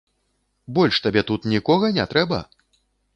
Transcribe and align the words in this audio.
Больш 0.77 0.95
табе 1.07 1.23
тут 1.31 1.45
нікога 1.53 1.91
не 1.99 2.05
трэба? 2.15 2.39